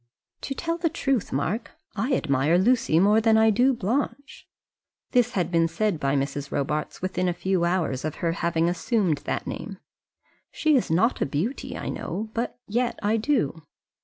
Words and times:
"To 0.41 0.55
tell 0.55 0.79
the 0.79 0.89
truth, 0.89 1.31
Mark, 1.31 1.73
I 1.95 2.13
admire 2.13 2.57
Lucy 2.57 2.99
more 2.99 3.21
than 3.21 3.37
I 3.37 3.51
do 3.51 3.71
Blanche." 3.71 4.47
This 5.11 5.33
had 5.33 5.51
been 5.51 5.67
said 5.67 5.99
by 5.99 6.15
Mrs. 6.15 6.49
Robarts 6.49 7.03
within 7.03 7.29
a 7.29 7.35
few 7.35 7.65
hours 7.65 8.03
of 8.03 8.15
her 8.15 8.31
having 8.31 8.67
assumed 8.67 9.19
that 9.25 9.45
name. 9.45 9.77
"She's 10.51 10.89
not 10.89 11.21
a 11.21 11.25
beauty, 11.27 11.77
I 11.77 11.89
know, 11.89 12.31
but 12.33 12.57
yet 12.67 12.97
I 13.03 13.17
do." 13.17 13.61